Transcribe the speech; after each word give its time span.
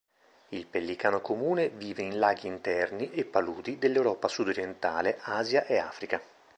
Il 0.49 0.65
pellicano 0.65 1.21
comune 1.21 1.69
vive 1.69 2.01
in 2.01 2.17
laghi 2.17 2.47
interni 2.47 3.11
e 3.11 3.23
paludi 3.23 3.77
dell'Europa 3.77 4.27
sudorientale, 4.27 5.19
Asia 5.21 5.63
e 5.67 5.77
Africa. 5.77 6.19